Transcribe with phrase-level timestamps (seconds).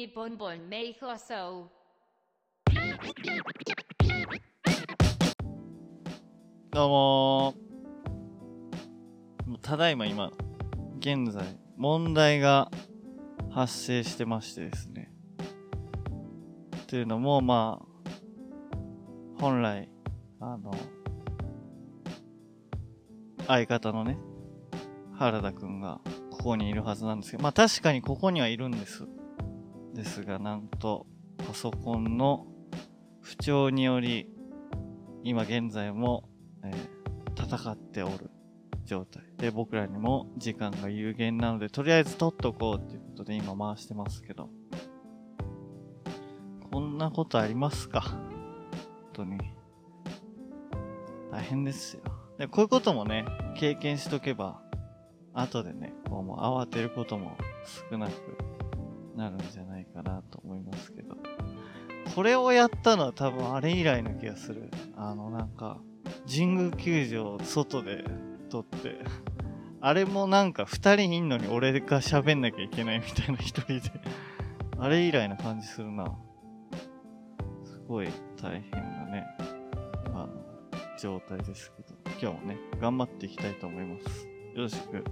[0.00, 1.68] Jimmy Bonbon Mejo So.
[6.70, 10.30] どうもーただいま今、
[11.00, 11.44] 現在、
[11.76, 12.70] 問題が
[13.50, 15.12] 発生してましてですね。
[16.86, 18.08] というのも、まあ、
[19.38, 19.90] 本来、
[20.40, 20.72] あの、
[23.46, 24.16] 相方のね、
[25.18, 29.06] 原田くんがここにいるはずなんですけど、まあ確かにここにはいるんです。
[30.00, 31.06] ですが、なんと、
[31.46, 32.46] パソコンの
[33.20, 34.26] 不調により、
[35.22, 36.28] 今現在も、
[36.64, 37.00] えー
[37.42, 38.30] 戦っておる
[38.84, 39.22] 状態。
[39.38, 44.50] で、僕らにも時間が有限なので、とりあえず撮っとこうっていうことで今回してますけど。
[46.70, 48.02] こんなことありますか？
[48.02, 48.20] 本
[49.12, 49.38] 当に。
[51.32, 52.02] 大変ですよ。
[52.38, 53.24] で、こういうこともね、
[53.56, 54.62] 経験しとけば、
[55.32, 57.36] 後でね、こうもう慌てることも
[57.90, 58.12] 少なく
[59.16, 61.16] なるんじゃないかなと思いますけど。
[62.14, 64.70] これをやったのは多分あれ以来の気がする。
[64.96, 65.78] あの、なんか、
[66.26, 68.04] 神宮球場外で
[68.48, 68.98] 撮って、
[69.80, 73.80] あれもなんか二人いんのに俺が喋んなきゃいけないみたいな一人で、
[74.78, 76.04] あれ以来な感じするな。
[77.64, 78.08] すごい
[78.40, 79.26] 大変なね、
[80.06, 80.28] あの、
[81.00, 84.26] 状態ですけど、今日もね、頑張っていきたいと思います。
[84.54, 85.04] よろしく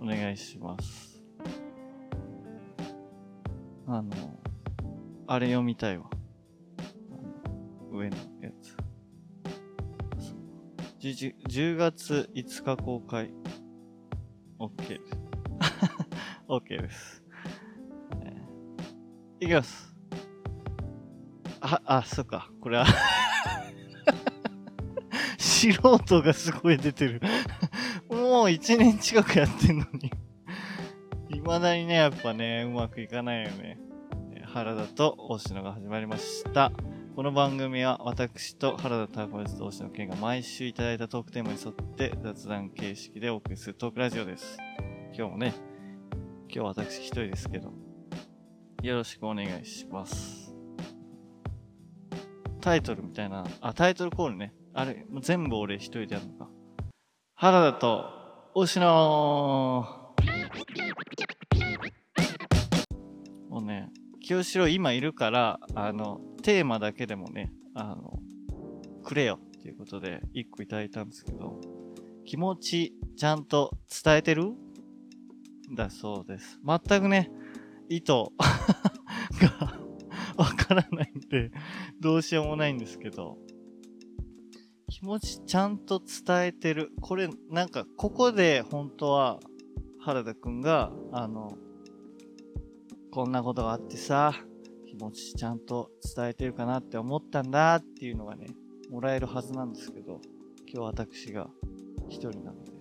[0.00, 1.15] お願いします。
[3.88, 4.10] あの、
[5.28, 6.10] あれ読みたいわ。
[7.92, 8.76] 上のやつ。
[11.00, 13.30] 11 10月5日公開。
[14.58, 15.18] OK です。
[16.48, 17.22] OK です。
[18.24, 19.94] えーいきます。
[21.60, 22.50] あ、あ、そっか。
[22.60, 22.86] これは、
[25.38, 27.20] 素人がすごい出てる。
[28.08, 30.10] もう1年近くやってんのに。
[31.46, 33.78] 未だにね、やっぱね、うまくいかないよね。
[34.46, 36.72] 原田と大篠が始まりました。
[37.14, 44.58] この番組は私と原田タコス同士の件が毎週いただいたトークテーマに沿って雑談形式でお送りするトークラジオです。
[45.16, 45.54] 今日もね、
[46.52, 47.72] 今日私一人ですけど、
[48.82, 50.52] よろしくお願いします。
[52.60, 54.52] タイトルみたいな、あ、タイトルコールね。
[54.74, 56.50] あれ、もう全部俺一人でやるのか。
[57.36, 60.06] 原田と大篠
[63.56, 63.88] もうね、
[64.20, 68.20] 清志郎今いるから、あの、テーマだけでもね、あの、
[69.02, 71.58] くれよっていうことで、一個いただいたんですけど、
[72.26, 73.70] 気持ちちゃんと
[74.04, 74.52] 伝えてる？
[75.74, 76.60] だそうです。
[76.66, 77.30] 全くね、
[77.88, 78.12] 意図
[79.40, 79.80] が
[80.36, 81.50] わからないんで、
[81.98, 83.38] どうしようもないんですけど、
[84.90, 86.92] 気持ちちゃんと伝えてる。
[87.00, 89.40] これ、なんか、ここで本当は、
[89.98, 91.56] 原田くんが、あの、
[93.16, 94.34] こんなことがあってさ、
[94.86, 98.48] 気持ちちゃんと伝えてるかなって思ったんだっていうのがね、
[98.90, 100.20] もらえるはずなんですけど、
[100.70, 101.48] 今日私が
[102.10, 102.72] 一人なので、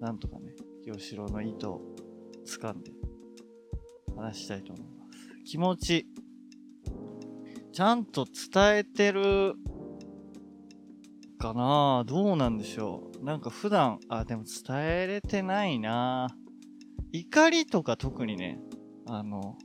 [0.00, 1.82] なんとかね、清志郎の意図を
[2.46, 2.92] 掴んで
[4.16, 5.44] 話したいと思います。
[5.44, 6.06] 気持ち、
[7.70, 9.52] ちゃんと伝えてる
[11.38, 12.04] かな？
[12.06, 13.22] どうなんでしょう？
[13.22, 16.28] なんか普段、あ、でも伝えれてないな。
[17.12, 18.60] 怒りとか特にね、
[19.08, 19.56] あの、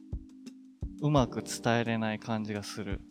[1.02, 3.02] うまく伝えれない感じがする。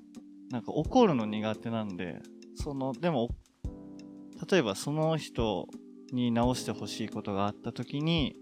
[0.50, 2.20] なんか怒るの苦手なんで、
[2.54, 3.28] その、でも、
[4.50, 5.68] 例えばその人
[6.12, 8.34] に直してほしいことがあった時に、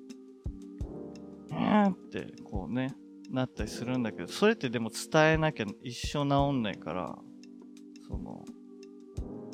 [1.51, 2.95] うーんってこうね、
[3.31, 7.19] なったりするんだけど、それってでも伝えなきゃ一生治んないから、
[8.09, 8.45] その、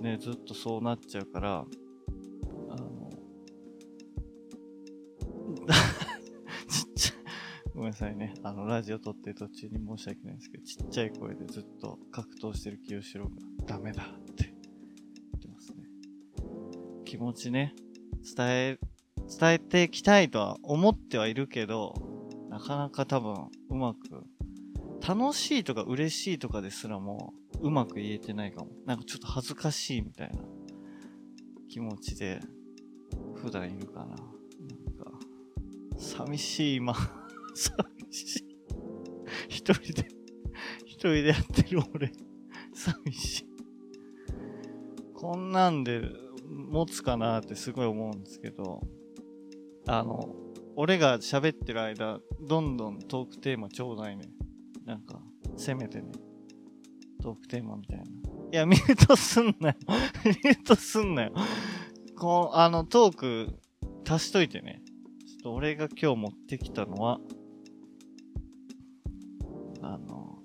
[0.03, 1.65] ね、ずっとそうなっちゃうから、
[7.87, 8.35] めんなさいね。
[8.43, 13.31] あの、ラジオ撮ってる途中に申し訳ないんですけど、ちっちゃい声でずっと格闘してる清志郎が
[13.65, 14.53] ダメだって言
[15.37, 15.85] ってますね。
[17.05, 17.75] 気持ちね、
[18.37, 18.79] 伝え、
[19.39, 21.95] 伝えていきたいとは思ってはいるけど、
[22.51, 23.35] なかなか多分
[23.71, 24.25] うまく、
[25.07, 28.71] 楽しいとか嬉しいとかですらもうまく言えてないかも。
[28.85, 30.43] なんかちょっと恥ずかしいみたいな
[31.69, 32.41] 気持ちで
[33.37, 34.07] 普段いるかな。
[34.07, 34.25] なんか、
[35.97, 37.26] 寂しい今。
[37.57, 38.57] 寂しい。
[39.49, 40.09] 一人で、
[40.85, 42.13] 一人でやってる俺、
[42.75, 43.47] 寂しい。
[45.15, 46.03] こんなんで
[46.47, 48.83] 持つかなってすごい思うんですけど、
[49.89, 50.35] あの、
[50.77, 54.29] 俺が喋ってる間、どんどんトークテーマちょうだいね。
[54.85, 55.21] なんか、
[55.57, 56.13] せめてね、
[57.23, 58.05] トークテーマみたいな。
[58.05, 58.09] い
[58.53, 59.77] や、ミュートすんなよ。
[60.25, 61.33] ミュートすんなよ。
[62.17, 63.59] こう、あの、トーク
[64.07, 64.83] 足しといてね。
[65.27, 67.21] ちょっと俺が今日持ってきたのは、
[69.95, 70.39] あの、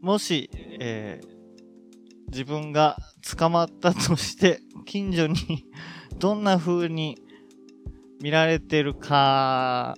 [0.00, 0.50] もし、
[0.80, 1.40] えー
[2.30, 2.96] 自分が
[3.36, 5.66] 捕まったとして、近所に
[6.18, 7.18] どんな風に
[8.22, 9.96] 見られてるか、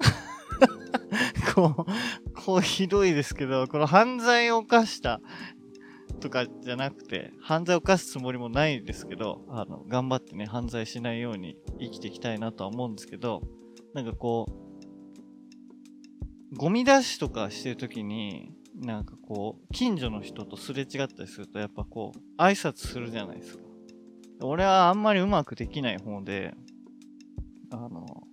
[1.54, 5.20] こう、こうひどいですけど、この犯罪を犯した
[6.20, 13.42] とかじゃなくて、犯罪を犯すつもりもないですけど、あの、頑張ってね、犯罪しないように生きていきたいなとは思うんですけど、
[13.92, 14.61] なんかこう、
[16.54, 23.64] ゴミ出しとかしてるときに、なんかこう、近所の人とすれ違ったりすると、やっぱこう、挨拶するじゃないですか。
[24.42, 26.54] 俺はあんまりうまくできない方で、
[27.70, 28.24] あの、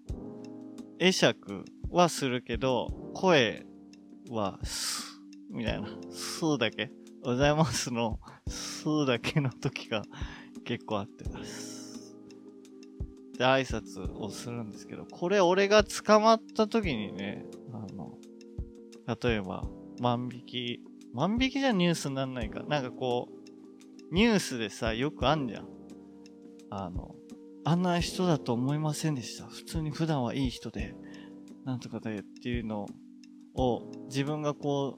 [1.00, 3.66] 会釈はするけど、声
[4.30, 6.92] は、す、みたいな、すだけ、
[7.24, 10.04] おはようございますの、すだけの時が
[10.66, 11.79] 結構あってます。
[13.40, 18.18] で、挨拶をするんですけど、これ俺が捕まった時にね、あの、
[19.22, 19.64] 例えば、
[20.02, 20.84] 万引き、
[21.14, 22.64] 万引きじゃニュースになんないか。
[22.68, 25.68] なんかこう、ニュースでさ、よくあんじゃん。
[26.70, 27.16] あの、
[27.64, 29.46] あんな人だと思いませんでした。
[29.46, 30.94] 普通に普段はいい人で、
[31.64, 32.88] なんとかだよっていうの
[33.56, 34.98] を、自分がこ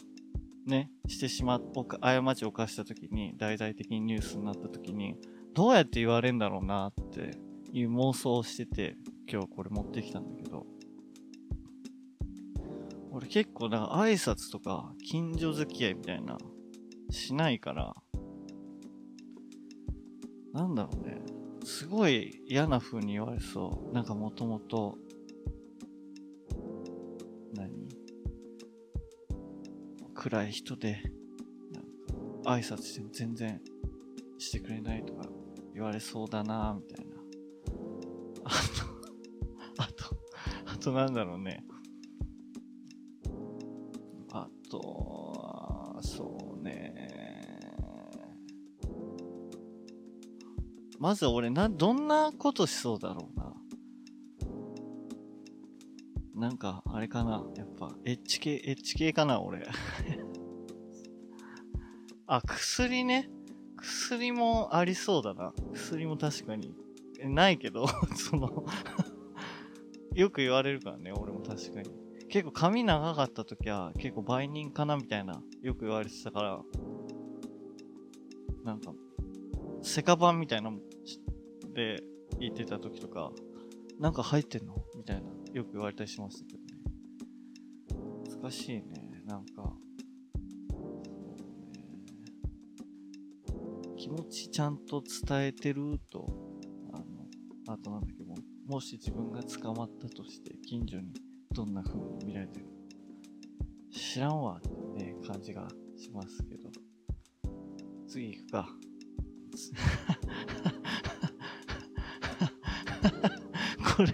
[0.65, 5.15] う、ね、してしまっ、おか過ちを犯した時に、大々的にニュースになった時に、
[5.53, 8.95] どうやって言われんだろうなっていう妄想をしてて、
[9.31, 10.65] 今日これ持ってきたんだけど、
[13.11, 16.37] 俺結構だか挨拶とか近所付き合いみたいな
[17.09, 17.93] しないから
[20.53, 21.21] なんだろうね。
[21.63, 23.93] すごい嫌な風に言われそう。
[23.93, 24.97] なんかもともと。
[27.53, 27.69] 何？
[30.13, 31.01] 暗い人で
[32.45, 33.61] 挨拶しても全然
[34.39, 35.25] してくれないとか
[35.73, 37.10] 言われそうだなみたいな。
[40.81, 41.63] となんだろうね
[44.33, 47.09] あとは、そうね。
[50.99, 53.53] まず俺な、どんなことしそうだろうな。
[56.35, 57.43] なんか、あれかな。
[57.55, 59.67] やっぱ、エッチ系、エッチ系かな、俺。
[62.27, 63.29] あ、薬ね。
[63.77, 65.53] 薬もありそうだな。
[65.73, 66.73] 薬も確かに。
[67.19, 68.65] えないけど、 その、
[70.13, 71.89] よく言われるからね、俺も確かに。
[72.29, 76.61] 結構髪長かった時は結構売人かなみたいなよく言われてたから
[78.63, 78.93] なんか
[79.81, 80.77] セカバンみたいなの
[81.73, 82.01] で
[82.39, 83.31] 言ってた時とか
[83.99, 84.75] なんか入ってんの？
[84.95, 88.39] みたいなよく言われたりしましたけどね。
[88.41, 88.83] 難しいね
[89.25, 89.63] なんか。
[91.73, 91.83] ね。
[93.97, 96.25] 気持ちちゃんと伝えてると
[96.93, 97.03] あの
[97.67, 98.20] あとなんだっけ？
[98.67, 101.13] もし自分が捕まったとして近所に
[101.51, 102.65] どんな風に見られてる
[103.91, 104.69] 知らんわって
[105.03, 105.67] ね、感じが
[105.97, 106.69] しますけど。
[108.07, 108.69] 次行くか。
[113.95, 114.13] これ、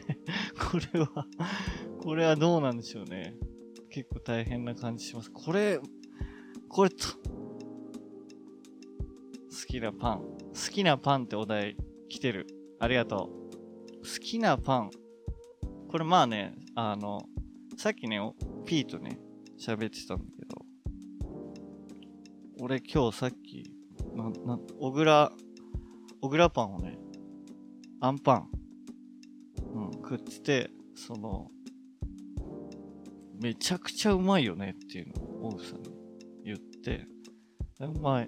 [0.59, 1.27] これは、
[1.99, 3.35] これはどうなんでしょうね。
[3.89, 5.31] 結構大変な感じします。
[5.31, 5.79] これ、
[6.67, 7.03] これと、好
[9.67, 10.19] きなパン。
[10.19, 10.35] 好
[10.71, 11.77] きなパンってお題
[12.09, 12.47] 来てる。
[12.79, 13.46] ありがとう。
[14.03, 14.91] 好きなパン。
[15.89, 17.21] これまあね、あの、
[17.77, 18.35] さっきね、お
[18.65, 19.19] P とね、
[19.59, 20.65] 喋ってたんだけど、
[22.59, 23.71] 俺今日さっき、
[24.15, 25.31] な、な、小倉、
[26.21, 26.97] 小倉パンをね、
[27.99, 28.49] アンパン、
[29.73, 31.49] うん、食ってて、その、
[33.41, 35.89] めちゃくちゃうまいよねっていうのを、オウさんに
[36.43, 37.07] 言って、
[37.79, 38.27] うまい。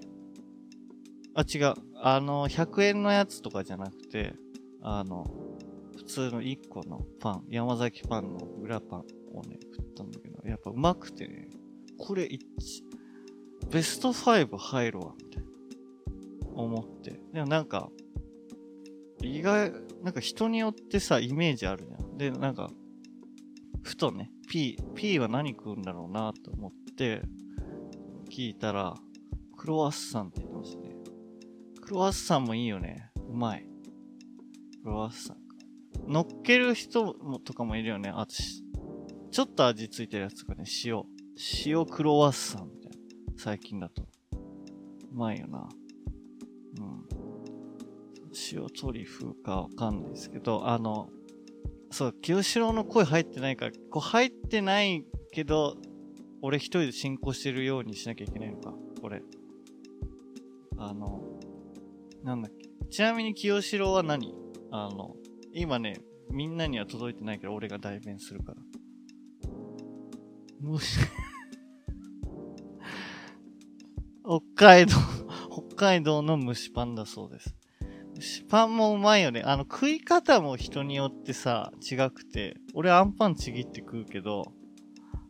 [1.34, 1.74] あ、違う。
[1.96, 4.34] あの、100円のやつとかじゃなくて、
[4.82, 5.26] あの、
[6.00, 9.00] 普通の1個のパン、山崎パンの裏パン
[9.34, 11.50] をね、食ったんだけど、やっぱうまくてね、
[11.98, 12.42] これ一、
[13.70, 15.50] ベスト5入るわ、みたいな。
[16.56, 17.20] 思って。
[17.34, 17.90] でもなんか、
[19.22, 22.18] 意外、なんか人によってさ、イメージあるじゃん。
[22.18, 22.72] で、なんか、
[23.84, 27.24] ふとね、P、P は何食うんだろうなと思って、
[28.32, 28.96] 聞いたら、
[29.58, 30.96] クロワッサンって言ってましたね。
[31.82, 33.12] クロワッサンもいいよね。
[33.30, 33.66] うまい。
[34.82, 35.49] クロワッサン。
[36.08, 38.10] 乗っける人もとかもいるよね。
[38.10, 38.64] あとし、
[39.32, 41.04] ちょっと味ついてるやつとかね、塩。
[41.66, 42.98] 塩クロワッサンみたいな。
[43.38, 44.04] 最近だと。
[45.12, 45.70] うまいよな。
[46.80, 47.06] うん。
[48.52, 51.10] 塩トリュフかわかんないですけど、あの、
[51.92, 55.78] そう、清志郎の声入ってないから、こう入ってないけど、
[56.42, 59.22] 俺一人で進行してるようにしなきゃいけないのか、これ。
[60.78, 61.22] あの、
[62.24, 62.70] なんだっけ。
[62.90, 64.34] ちなみに清志郎は何？
[64.72, 65.16] あの、
[65.54, 66.02] 今ね、
[66.32, 68.62] みんなには届いてないけど、俺が代弁するから。
[70.62, 71.00] もし、
[74.24, 74.96] 北海道、
[75.68, 77.56] 北海道の蒸しパンだそうです。
[78.16, 79.42] 蒸しパンもうまいよね。
[79.44, 84.54] あの、食い方も人によってさ、違くて、俺あんパンちぎって食うけど、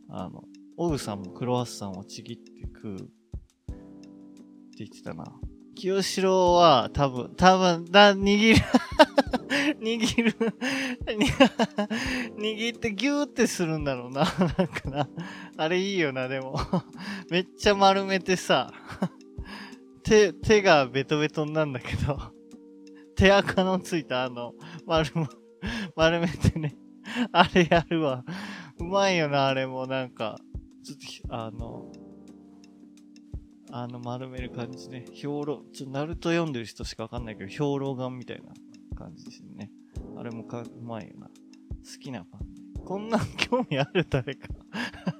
[0.08, 0.44] あの、
[0.76, 3.04] オグさんもクロワッサンをちぎって食うって
[4.78, 5.24] 言ってたな。
[5.74, 8.60] 清志郎は多分、多分、だ、握る、
[9.80, 10.34] 握る、
[12.38, 14.24] 握ってギューってするんだろうな。
[14.58, 15.08] なんかな。
[15.56, 16.56] あれいいよな、でも。
[17.30, 18.72] めっちゃ丸めてさ、
[20.02, 22.18] 手、手がベトベトになんだけど、
[23.16, 24.54] 手垢のついたあの、
[24.86, 25.10] 丸、
[25.96, 26.76] 丸めてね。
[27.32, 28.24] あれやるわ。
[28.78, 30.38] うまいよな、あれもなんか。
[30.82, 31.92] ちょっと、あの、
[33.72, 35.04] あの丸める感じね。
[35.14, 38.52] 評論、ちょナルト読んでる人しかわかんないけど、評論眼みたいな
[38.96, 39.70] 感じですね。
[40.16, 41.28] あれもか、うまいよな。
[41.28, 41.32] 好
[42.00, 42.82] きなパン、ね。
[42.84, 44.48] こんなん興味ある誰か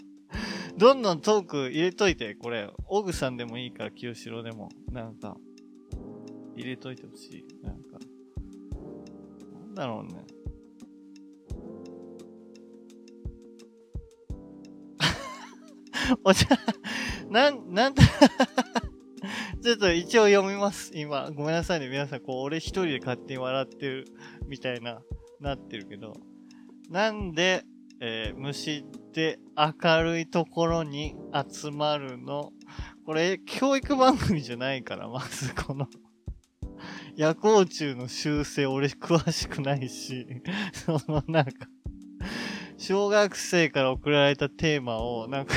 [0.77, 2.73] どんどんトーク入れといて、これ。
[2.89, 4.69] オグさんでもいいから、清志郎でも。
[4.91, 5.37] なんか、
[6.57, 7.65] 入れといてほしい。
[7.65, 7.99] なんか、
[9.53, 10.27] なんだろうね。
[16.25, 16.47] お茶、
[17.31, 18.03] なん、なんだ
[19.63, 20.91] ちょっと一応読みます。
[20.95, 21.31] 今。
[21.31, 21.89] ごめんなさいね。
[21.89, 24.07] 皆さん、こう、俺一人で勝手に笑ってる
[24.49, 25.01] みたいな、
[25.41, 26.15] なってるけど。
[26.89, 27.63] なんで、
[28.01, 31.15] えー、虫って明るいところに
[31.49, 32.53] 集まるの？
[33.07, 35.87] これ、教育番組じゃないから、まずこの
[37.15, 40.27] 夜行虫の習性、俺詳しくないし、
[40.73, 41.69] そのなんか、
[42.77, 45.55] 小学生から送られたテーマを、なんか、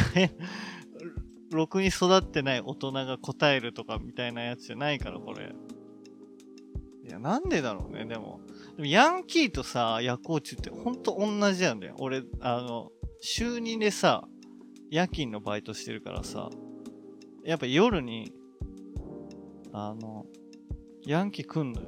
[1.56, 5.54] ろくに育ってない大人が答えるとかみたいなやつじゃないから、これ。
[7.06, 8.40] いや、なんでだろうね、でも。
[8.76, 11.96] でもヤンキーとさ、夜行虫ってほんと同じなんだよ。
[12.00, 12.92] 俺、あの、
[13.22, 14.28] 週2でさ、
[14.90, 16.50] 夜勤のバイトしてるからさ、
[17.44, 18.32] やっぱ夜に、
[19.72, 20.26] あの、
[21.06, 21.88] ヤンキー来んのよ。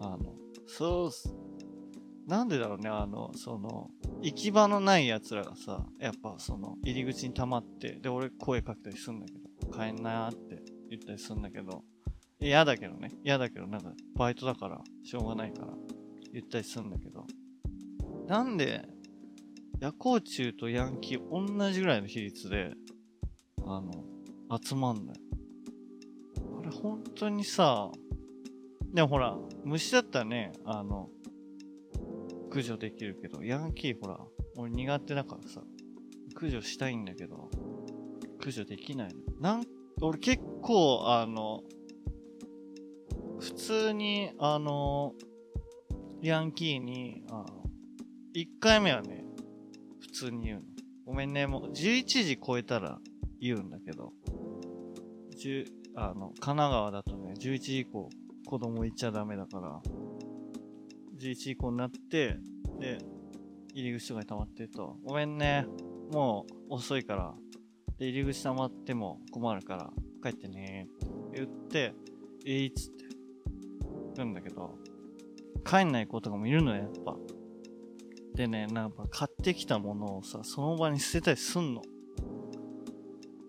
[0.00, 0.34] あの、
[0.66, 1.43] そうっす。
[2.26, 3.90] なんでだろうね、あの、その、
[4.22, 9.32] 行き場のない奴らがさ、やっぱその、入り口に溜まって、で、俺声かけたりすんだけ
[9.66, 11.84] ど、帰んなーって言ったりすんだけど、
[12.40, 15.74] 嫌だけどね、嫌だけど、なんか、バイトだから、しょうがないから、
[16.32, 17.26] 言ったりすんだけど、
[18.26, 18.88] なんで、
[19.80, 22.72] 夜行虫とヤンキー同じぐらいの比率で、
[23.66, 23.92] あの、
[24.62, 25.18] 集まんのよ。
[26.60, 27.90] あれ、本当にさ、
[28.94, 31.10] でもほら、虫だったらね、あの、
[32.54, 34.16] 駆除できるけど、ヤンキーほら、
[34.56, 35.60] 俺苦手だからさ、
[36.34, 37.50] 駆除したいんだけど、
[38.38, 39.20] 駆除できないの。
[39.40, 39.64] なん、
[40.00, 41.64] 俺結構、あの、
[43.40, 45.14] 普通に、あの、
[46.22, 47.64] ヤンキーに、あの、
[48.36, 49.24] 1回目はね、
[50.00, 50.66] 普通に言うの。
[51.06, 53.00] ごめんね、もう11時超えたら
[53.40, 54.12] 言うんだけど、
[55.42, 58.08] 10あの、神奈川だとね、11時以降
[58.46, 59.82] 子供行っちゃダメだから、
[61.18, 62.38] 11以降になって、
[62.80, 62.98] で、
[63.74, 65.66] 入り口とかに溜まってると、ごめんね、
[66.12, 67.34] もう遅いから、
[67.98, 69.90] で、入り口溜まっても困るから、
[70.22, 71.94] 帰ってねって言って、
[72.46, 73.04] えいつって、
[74.16, 74.74] 言うんだけど、
[75.64, 77.16] 帰んない子とかもいるのよ、やっぱ。
[78.34, 81.82] でね、なんか買ってきたものをさ、その場に捨てたりすんの。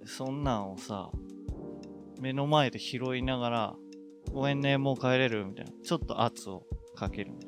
[0.06, 1.10] そんなんをさ、
[2.22, 3.76] 目の前で拾いながら、
[4.32, 5.72] ごめんね、もう帰れるみたいな。
[5.84, 6.64] ちょっと圧を
[6.96, 7.45] かけるみ。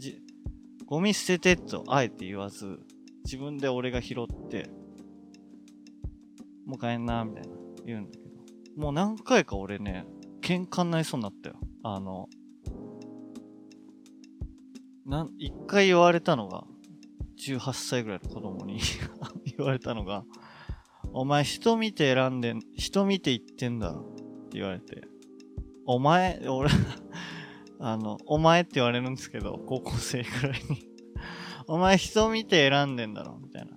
[0.00, 0.20] じ、
[0.86, 2.80] ゴミ捨ててとあえて言わず、
[3.24, 4.68] 自分で俺が拾って、
[6.66, 7.54] もう帰んな、みたいな
[7.86, 8.82] 言うんだけど。
[8.82, 10.06] もう何回か俺ね、
[10.40, 11.56] 喧嘩になりそうになったよ。
[11.82, 12.28] あの、
[15.06, 16.64] なん、一回言われたのが、
[17.38, 18.80] 18歳ぐらいの子供に
[19.56, 20.24] 言われたのが、
[21.12, 25.02] お前人見て選んでん、人見て言ってんだろって言われて、
[25.86, 26.70] お前、俺、
[27.80, 30.86] あの、お前って言われるんですけど、高校生くらいに。
[31.66, 33.76] お前人見て選んでんだろみたいな。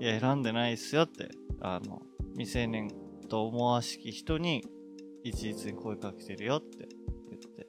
[0.00, 1.28] いや、選んでないっすよって、
[1.60, 2.90] あの、未成年
[3.28, 4.64] と思わしき人に、
[5.22, 6.88] 一律に声かけてるよって
[7.30, 7.66] 言って。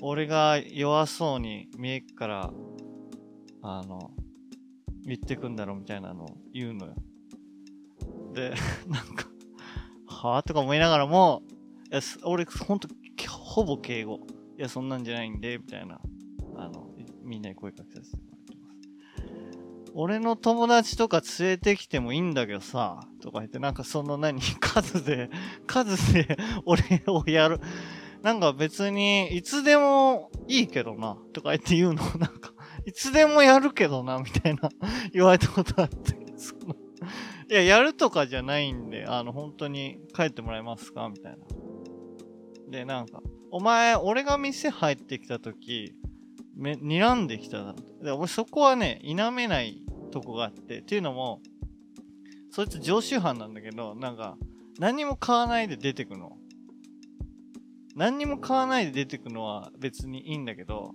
[0.00, 2.52] 俺が弱そうに見えっから、
[3.62, 4.10] あの、
[5.04, 6.94] 言ってくんだろみたいなのを言うのよ。
[8.32, 8.54] で、
[8.86, 9.28] なんか、
[10.06, 11.42] はぁとか思いながらも、
[11.90, 12.88] いや、俺、ほんと、
[13.58, 14.20] ほぼ敬語。
[14.56, 15.98] いや、そんなんじゃないんで、みたいな、
[16.54, 16.90] あの、
[17.24, 18.70] みんなに声かけさせてもらってま
[19.86, 19.92] す。
[19.94, 25.28] 俺の友達とか連れてきてもいいんだけどさ、とか言って、なんかその何、 数で、
[25.66, 26.36] 数で
[26.66, 27.58] 俺をやる。
[28.22, 32.52] なんか別に、いつでもいいけどな、とか言って言うの、なんか、
[32.86, 34.68] いつでもやるけどな、みたいな
[35.12, 36.76] 言われたことあって、その
[37.50, 41.38] いや、やるとかじゃないんで、あの、本当に帰ってもらえますかみたいな。
[42.70, 45.94] で、なんか、お前、俺が店入ってきた時、
[46.54, 48.04] め、睨んできただろ。
[48.04, 51.40] で、俺そこはね、否めないとこがあって、っていうのも、
[52.50, 54.36] そいつ常習犯なんだけど、なんか、
[54.78, 56.36] 何も買わないで出てくの。
[57.94, 60.92] 何にも買わないで出てくのは別にいいんだけど、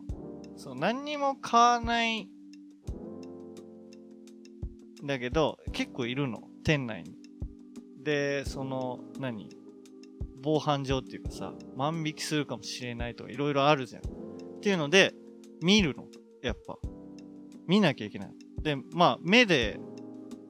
[0.56, 2.30] そう、何にも買わない、
[5.04, 7.18] だけど、結構いるの、店内に。
[8.04, 9.50] で、その、何？
[10.44, 14.04] 防犯上っていうかさ、万引きするかもしれないとかいろいろあるじゃん。
[14.04, 15.14] っていうので、
[15.62, 16.06] 見るの。
[16.44, 16.78] やっぱ。
[17.68, 18.32] 見なきゃいけない。
[18.62, 19.80] で、まあ、目で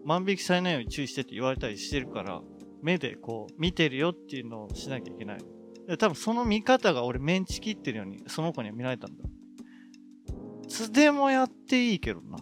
[0.03, 2.41] 万引きされないように注意してって言われたりしてるから、
[2.81, 5.39] 目でこう、見てるよっていうのをしなきゃいけない。
[5.87, 9.23] で多分その見方が俺メンチ切ってるように、その子には見られたんだ。
[10.67, 12.37] つでもやっていいけどな。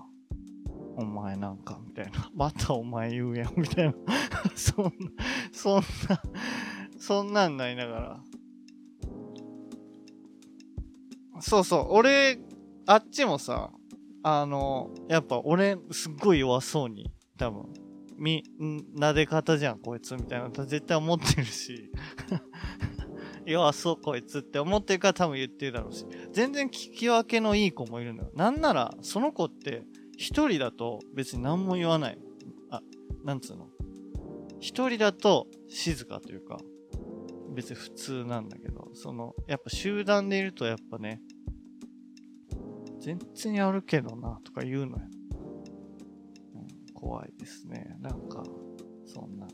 [0.98, 2.30] お前なんか、みたいな。
[2.34, 3.94] またお前言うやん、みたいな。
[4.56, 4.92] そんな、
[5.52, 6.22] そんな、
[7.02, 8.20] そんなんなりながら。
[11.40, 12.38] そうそう、俺、
[12.86, 13.72] あっちもさ、
[14.22, 17.74] あの、やっぱ俺、すっごい弱そうに、多分、
[18.20, 21.92] み、ん撫で方じゃん、こいつ、みたいな、絶対思ってるし。
[23.48, 26.06] 弱そう、こいつって思ってるから多分言ってるだろうし。
[26.32, 28.32] 全然聞き分けのいい子もいるのよ。
[28.36, 32.20] なんなら、その子って、一人だと別に何も言わない。
[32.70, 32.84] あ、
[33.24, 33.70] なんつうの。
[34.60, 36.60] 一人だと静かというか、
[37.52, 41.22] 別に普通なんだけど、その、やっぱ集団でいるとやっぱね、
[43.02, 45.08] 全然やるけどな、とか言うのよ。
[46.94, 47.98] 怖いですね。
[48.00, 48.44] なんか、
[49.08, 49.48] そんな、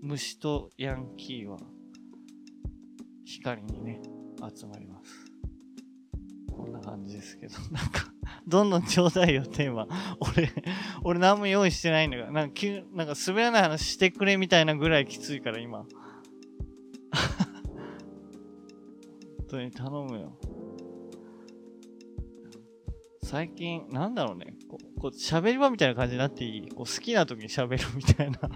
[0.00, 1.58] 虫とヤンキーは、
[3.24, 4.00] 光にね、
[4.56, 5.32] 集まります。
[6.52, 8.12] こんな感じですけど、なんか、
[8.46, 9.88] どんどんちょうだいよ、テーマ。
[10.20, 10.52] 俺、
[11.02, 15.86] 俺何も用意してないんだから、なんか急、なんか滑らない話してくれみたいなぐらいきついから、今。
[19.52, 20.32] 当に頼むよ。
[23.22, 24.54] 最近、なんだろうね。
[24.68, 28.38] こう、こう喋り場みたいな感じになっていいこう好きな時に喋るみたいな。
[28.40, 28.50] 最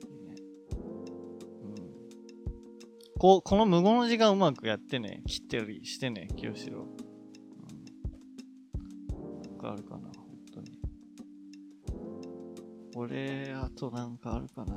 [0.00, 0.34] 近ね。
[1.62, 3.18] うん。
[3.18, 5.22] こ、この無言の時間うまくやってね。
[5.26, 6.80] 切ってりしてね、清志郎。
[6.80, 6.84] う
[9.42, 9.42] ん。
[9.42, 10.80] なんかあるかな、本当に。
[12.96, 14.74] 俺、あとなんかあるかな。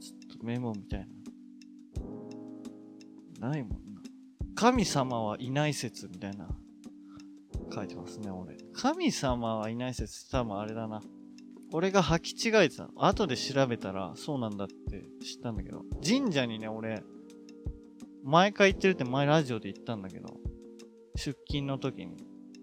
[0.00, 1.13] ちょっとメモみたいな。
[3.40, 3.76] ないもんな。
[4.54, 6.48] 神様はいない説みたいな。
[7.74, 8.56] 書いてますね、俺。
[8.72, 11.02] 神様はいない説多分あれだな。
[11.72, 12.90] 俺が履き違えてたの。
[12.96, 15.82] 後で調べたらそうなんだって知ったんだけど。
[16.06, 17.02] 神社にね、俺、
[18.22, 20.36] 毎回行ってるって前ラジオで言ったんだけど、
[21.16, 22.16] 出勤の時に、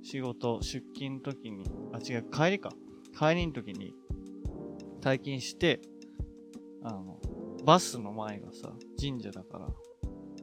[0.03, 2.71] 仕事、出勤の時に、あ、違う、帰りか。
[3.17, 3.93] 帰りの時に、
[5.01, 5.81] 退勤して、
[6.83, 7.19] あの、
[7.65, 9.67] バスの前がさ、神社だから、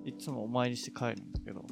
[0.04, 1.64] いつもお参りして帰るんだけど、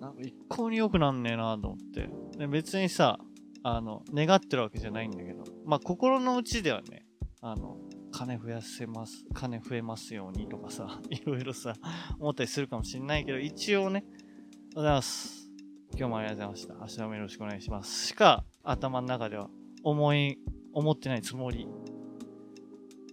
[0.00, 2.08] なんか一向に良くなんねえなと思って。
[2.38, 3.18] で別にさ、
[3.62, 7.04] あの、願ってるわけじゃないんだけど、まあ心の内ではね、
[7.40, 7.78] あの、
[8.10, 11.74] 金増やせます、金増えますようにとかさ、 いろいろさ、
[12.18, 15.50] 思ったりするかもしれないけど、一応ね、おはようございます。
[15.90, 17.02] 今日もありがとうございました。
[17.02, 18.08] 明日もよろしくお願いします。
[18.08, 19.50] しか、頭の中では
[19.82, 20.38] 思い、
[20.72, 21.68] 思ってないつもり。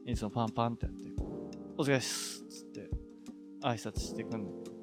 [0.06, 1.13] いつもパンパンってやって、
[1.78, 2.43] お疲れっす。
[2.47, 2.89] つって、
[3.65, 4.75] 挨拶してくんだけど、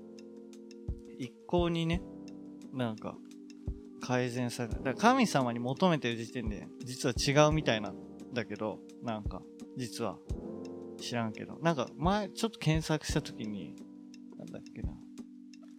[1.19, 2.03] 一向にね、
[2.73, 3.17] なんか、
[4.01, 4.77] 改善された。
[4.77, 7.97] だから神様に求めてる時点で、実は違うみたいなん
[8.33, 9.43] だけど、なんか、
[9.77, 10.19] 実は、
[11.01, 11.59] 知らんけど。
[11.61, 13.77] なんか、前、ちょっと検索した時に、
[14.37, 14.93] なんだっけな。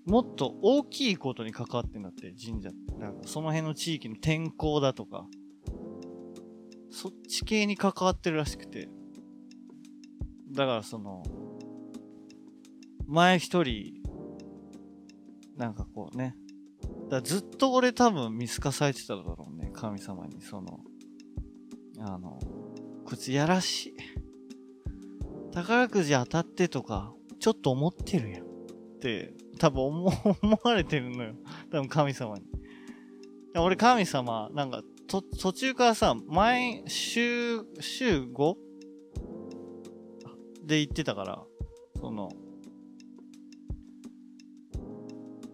[0.05, 2.95] もっと大きいことに関わってんだって、神社って。
[2.95, 5.27] なんか、その辺の地域の天候だとか、
[6.89, 8.89] そっち系に関わってるらしくて。
[10.51, 11.23] だからその、
[13.07, 14.01] 前一人、
[15.57, 16.35] なんかこうね。
[17.09, 19.71] だずっと俺多分見透かされてただろうね。
[19.73, 20.79] 神様に、その、
[21.99, 22.39] あの、
[23.05, 23.95] こいつやらしい。
[25.51, 28.43] 宝くじ当たってとか、ちょっと思ってるやん。
[28.43, 28.45] っ
[28.99, 30.11] て、多分思
[30.63, 31.35] われてるのよ。
[31.71, 32.43] 多分神様に。
[33.55, 38.55] 俺神様、なんか、と、途中からさ、前、週、週 5?
[40.63, 41.43] で言ってたから、
[41.99, 42.29] その、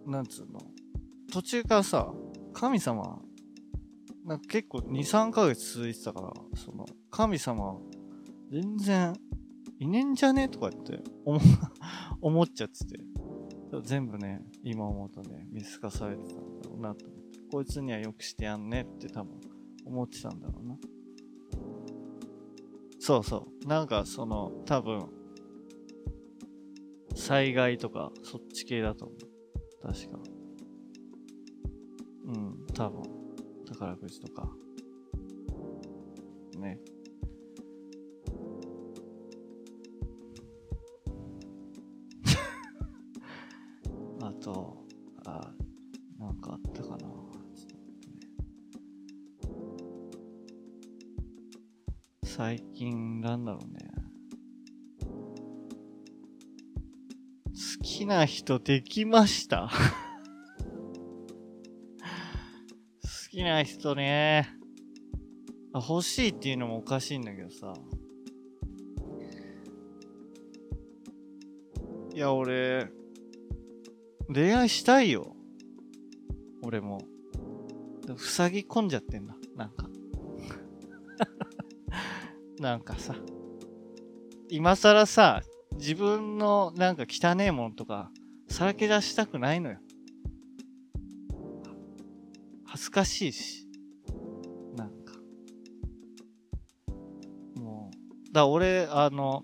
[0.10, 0.60] なんつうの、
[1.32, 2.12] 途中からさ、
[2.54, 3.22] 神様、
[4.26, 7.80] なんか結構2、3ヶ月続いてたから、その、神様、
[8.52, 9.14] 全然、
[9.80, 10.50] いねんじゃね？
[10.50, 11.40] とかって思、
[12.22, 13.00] 思っちゃってて。
[13.84, 17.40] 全部ね、今思うとね、見透かされてたんだろうなと思って。
[17.52, 19.40] こいつにはよくしてやんねって多分
[19.86, 20.78] 思ってたんだろうな。
[23.00, 23.68] そうそう。
[23.68, 25.08] なんかその、多分、
[27.16, 29.29] 災害とか、そっち系だと思う。
[29.82, 30.20] 確か。
[32.26, 33.20] うん、多分。
[33.66, 34.50] 宝くじとか。
[36.58, 36.80] ね。
[44.22, 44.86] あと、
[45.26, 45.54] あ、
[46.20, 46.98] なんかあったかな。
[46.98, 47.12] ちょっ
[47.68, 48.20] とね
[52.24, 53.89] 最近、なんだろうね。
[58.00, 59.70] きな人できました？
[63.04, 64.48] 好きな人ね。
[65.74, 67.74] 欲しいっていうのもおかしいんだけどさ。
[72.14, 72.90] いや、俺、
[74.34, 75.36] 恋愛したいよ。
[76.64, 77.02] 俺も。
[78.06, 79.36] でも塞ぎ込んじゃってんだ。
[79.58, 79.90] なんか。
[82.62, 83.14] なんかさ。
[84.48, 85.44] 今更さ、
[85.80, 88.12] 自分のなんか汚えものとか、
[88.50, 89.80] さらけ出したくないのよ。
[92.66, 93.66] 恥ずかしいし。
[94.76, 95.14] なんか。
[97.56, 97.92] も
[98.30, 98.34] う。
[98.34, 99.44] だ、俺、あの、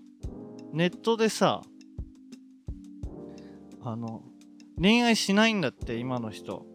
[0.74, 1.62] ネットでさ、
[3.80, 4.22] あの、
[4.78, 6.66] 恋愛しないんだって、今の人。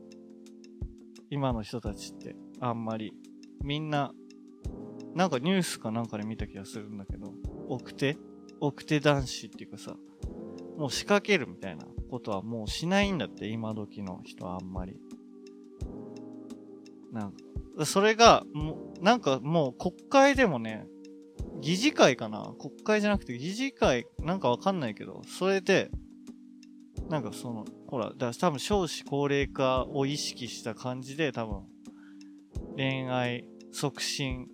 [1.29, 3.13] 今の人たちって、あんまり。
[3.63, 4.11] みんな、
[5.13, 7.31] なんかニュースかなんかで見た気がするんだけど、
[7.69, 8.17] 奥手
[8.61, 9.95] 奥手男子っていうかさ、
[10.77, 14.95] もう仕掛けるみたいなことはもうしないんだって、今時の人はあんまり。
[17.11, 17.33] なん
[17.77, 20.87] か、それが、もう、なんかもう国会でもね、
[21.59, 22.53] 議事会かな？
[22.59, 25.91] 国会じゃなくて議事会、なんかわかんないけど、それで、
[27.09, 31.63] なんかその、ほら、だから多分少子高齢化を意識した感じで多分、
[32.77, 34.47] 恋愛促進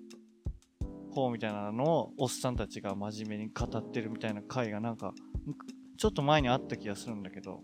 [1.12, 5.14] 法みたいなのをおっさんたちが真面目に語ってるみたいな回がなんか、
[5.98, 7.62] ちょっと前にあった気がするんだけど、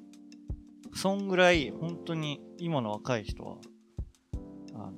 [0.95, 3.58] そんぐらい本当に今の若い人は、
[4.73, 4.93] あの、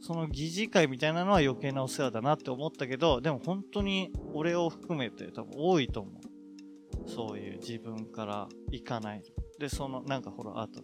[0.00, 7.08] その疑似会みたいなのは余計なお世話だなって思ったけど、でも本当に俺を含めて多分多いと思う。
[7.08, 9.22] そういう自分から行かない。
[9.58, 10.82] で、その、なんかほら、あと、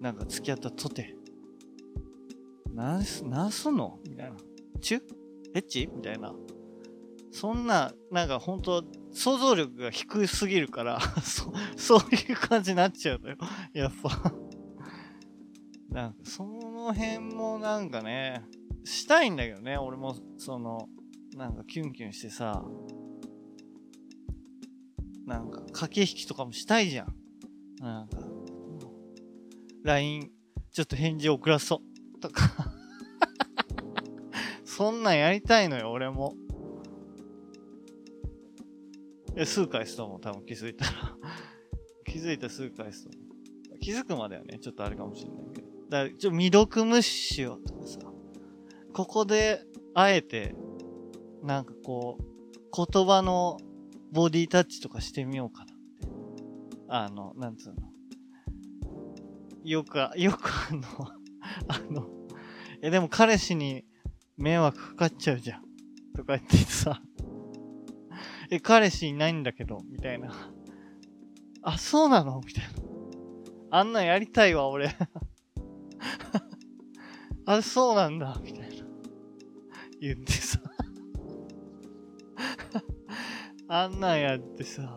[0.00, 1.14] なんか付き合ったとて、
[2.72, 3.98] なす、んすの？
[4.06, 4.36] みたいな。
[4.80, 5.00] チュ？
[5.56, 5.88] エッチ？
[5.90, 6.34] みたいな。
[7.32, 13.36] そんな、なんか本当想像力が低すぎるから、 そ、そういう感じになっちゃうのよ。
[13.72, 14.32] やっぱ。
[15.88, 18.42] なんか、その辺もなんかね、
[18.84, 20.90] したいんだけどね、俺も、その、
[21.34, 22.62] なんかキュンキュンしてさ、
[25.24, 27.14] なんか、駆け引きとかもしたいじゃん。
[27.80, 28.18] なんか、
[29.84, 30.30] LINE、
[30.70, 31.82] ちょっと返事遅らそ
[32.16, 32.20] う。
[32.20, 32.65] とか。
[34.76, 36.34] そんなんやりたいのよ、俺も。
[39.34, 41.16] え、すぐ返すと思う、多分気づいたら。
[42.04, 43.26] 気づいたらすぐ返すと思
[43.74, 43.78] う。
[43.78, 45.68] 気づくまではね、ちょっとあれかもしれないけど。
[45.88, 48.00] だから、ちょ、未読無視しようとかさ。
[48.92, 50.54] ここで、あえて、
[51.42, 52.24] なんかこう、
[52.92, 53.56] 言葉の
[54.12, 56.08] ボディタッチとかしてみようかなって。
[56.88, 57.76] あの、なんつうの。
[59.64, 60.82] よく、よくあの、
[61.66, 62.10] あの、
[62.82, 63.86] え、でも彼氏に
[64.36, 65.62] 迷惑かかっちゃうじゃん。
[66.14, 67.02] とか言ってさ、
[68.50, 70.32] え、彼氏いないんだけど、みたいな。
[71.62, 72.40] あ、そうなの？
[72.46, 72.70] みたいな。
[73.78, 74.94] あんなんやりたいわ、俺。
[77.46, 78.86] あ、そうなんだ、みたいな。
[80.00, 80.60] 言ってさ。
[83.68, 84.96] あんなんやってさ。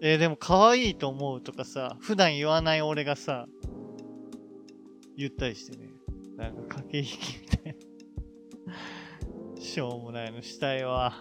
[0.00, 3.46] えーでも可愛いと思うとかさ、普段言わない俺がさ、
[5.16, 5.90] 言ったりしてね。
[6.36, 7.47] なんか駆け引き。
[9.68, 11.12] しょうもないのしたいわ。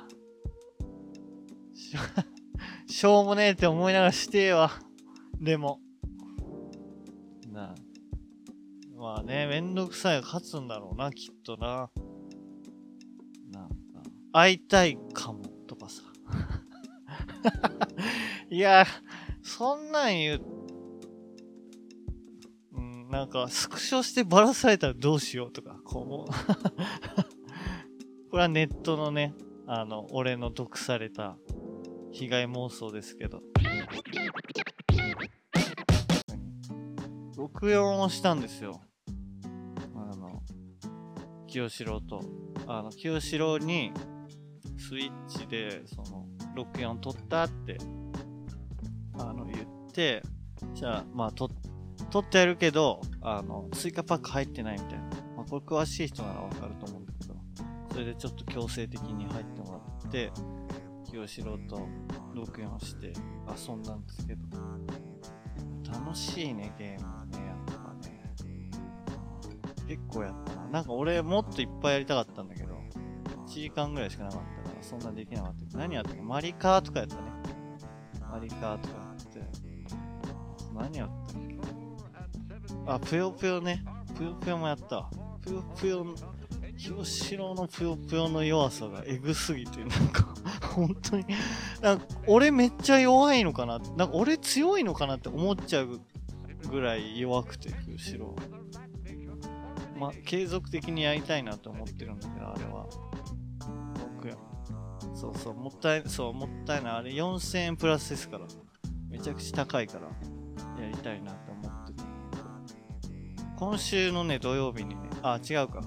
[2.87, 4.71] しょうもねえって思いながらしてえわ。
[5.37, 5.81] でも。
[7.51, 7.75] なあ。
[8.95, 11.91] まあね、めんどくさいが勝つんだろうな、きっとな。
[13.51, 13.75] なんか、
[14.31, 16.03] 会いたいかも、とかさ。
[18.49, 18.85] いや、
[19.41, 20.41] そんなん言う、
[22.71, 27.36] うん、なんか、スクショしてバラされたらどうしようとか、こう思う。
[28.29, 29.33] これはネットのね、
[29.67, 31.37] あの、俺の毒された
[32.11, 33.41] 被害妄想ですけど。
[37.37, 38.81] 録音をしたんですよ。
[39.95, 40.41] あの、
[41.47, 42.21] 清志郎と。
[42.67, 43.93] あの、清志郎に、
[44.77, 47.77] スイッチで、その、録音取ったって、
[49.17, 50.21] あの、言って、
[50.73, 51.53] じゃあ、まあ、取
[52.19, 55.03] ってやるけど、あの、追加パック入ってないみたいな。
[55.37, 57.06] まあ、これ詳しい人ならわかると思う、
[57.97, 59.71] それでちょっと強制的に入っても
[60.03, 60.31] らって、
[61.09, 61.79] 清志郎と
[62.35, 63.11] 録音して
[63.67, 64.43] 遊んだんですけど、
[65.91, 68.35] 楽しいね、ゲームね、やっぱね。
[69.87, 70.67] 結構やったな。
[70.67, 72.75] なんか俺もっといっぱいやりたかったんだけど、
[73.47, 76.21] 1時間ぐらいしかなかったから、そんなできなかったけど、何やったっけ？
[76.21, 77.21] マリカーとかやったね。
[78.31, 79.41] マリカーとかやって、
[80.75, 81.57] 何やったっけ？
[82.85, 83.83] あ、ぷよぷよね。
[84.15, 85.09] ぷよぷよもやったわ。
[85.41, 86.05] ぷよぷよ、
[86.77, 90.33] 清志郎のぷよぷよの弱さがエグすぎて、なんか、
[90.75, 91.25] 本当に、
[91.81, 95.99] なんか、俺めっちゃ弱いのかななんか、俺強いのかなって思っちゃう
[96.69, 98.35] ぐらい弱くて、清志郎。
[99.97, 102.85] まあ、継続的にやりたいなと思ってるんだけど、あれは。
[104.15, 104.35] 僕や。
[105.15, 106.93] そうそう、もったい、そう、もったいない。
[106.93, 108.45] あれ4000円プラスですから。
[109.09, 110.07] めちゃくちゃ高いから、
[110.79, 111.97] やりたいなと思ってる。
[113.57, 115.81] 今週のね、土曜日にね、あ、違うか。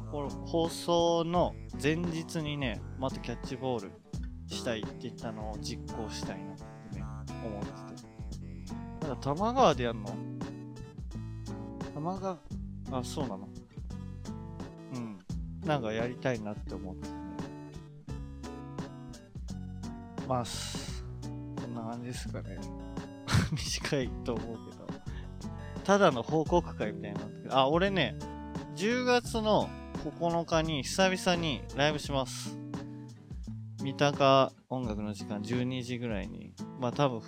[0.46, 3.92] 放送の前日にね、またキャッチボール
[4.46, 7.04] したいって言ったのを実行したいなってね、
[7.44, 8.10] 思ってて。
[9.00, 10.14] ただ、玉川でやんの？
[11.94, 12.38] 玉川、
[12.92, 13.48] あ、そうなの
[14.94, 15.18] うん。
[15.64, 17.20] なんかやりたいなって思っててね。
[20.28, 22.58] まあ、すこんな感じですかね。
[23.52, 24.80] 短いと思うけど。
[25.84, 28.16] ただの報告会みたいになったけど、あ、俺ね、
[28.80, 29.68] 10月の
[30.04, 32.56] 9日に久々にライブします。
[33.82, 37.20] 三鷹音楽の時間12時ぐらいに、まあ多分、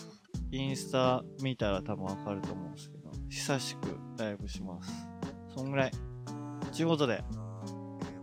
[0.51, 5.07] インスタ見たら多分わかると思うんですけど、久しくライブします。
[5.55, 5.93] そんぐらい。
[6.73, 7.23] ちゅうことで、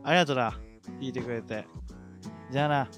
[0.04, 0.60] ありがとうな。
[1.00, 1.68] 聞いてくれて。
[2.52, 2.90] じゃあな。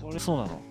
[0.00, 0.69] これそうなの？